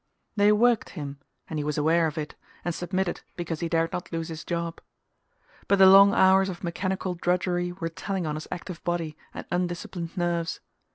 They 0.35 0.51
"worked" 0.51 0.89
him, 0.97 1.19
and 1.47 1.59
he 1.59 1.63
was 1.63 1.77
aware 1.77 2.07
of 2.07 2.17
it, 2.17 2.33
and 2.65 2.73
submitted 2.73 3.21
because 3.35 3.59
he 3.59 3.69
dared 3.69 3.93
not 3.93 4.11
lose 4.11 4.29
his 4.29 4.43
job. 4.43 4.81
But 5.67 5.77
the 5.77 5.85
long 5.85 6.11
hours 6.11 6.49
of 6.49 6.63
mechanical 6.63 7.13
drudgery 7.13 7.71
were 7.71 7.87
telling 7.87 8.25
on 8.25 8.33
his 8.33 8.47
active 8.51 8.83
body 8.83 9.15
and 9.31 9.45
undisciplined 9.51 10.17
nerves. 10.17 10.59